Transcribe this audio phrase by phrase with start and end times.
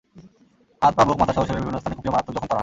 [0.83, 2.59] হাত, পা, বুক, মাথাসহ শরীরের বিভিন্ন স্থানে কুপিয়ে মারাত্মক জখম করা হয়।